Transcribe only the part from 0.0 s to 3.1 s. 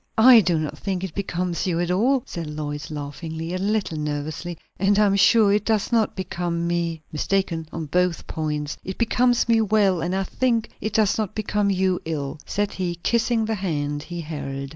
"I do not think it becomes you at all," said Lois,